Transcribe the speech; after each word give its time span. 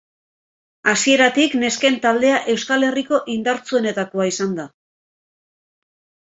Hasieratik 0.93 1.53
nesken 1.65 1.99
taldea 2.07 2.41
Euskal 2.55 2.87
Herriko 2.89 3.21
indartsuenetakoa 3.37 4.29
izan 4.33 4.59
da. 4.61 4.69